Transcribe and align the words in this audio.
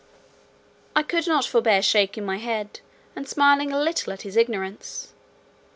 I 0.95 1.03
could 1.03 1.27
not 1.27 1.45
forbear 1.45 1.83
shaking 1.83 2.25
my 2.25 2.37
head, 2.37 2.79
and 3.15 3.29
smiling 3.29 3.71
a 3.71 3.77
little 3.79 4.11
at 4.11 4.23
his 4.23 4.35
ignorance. 4.35 5.13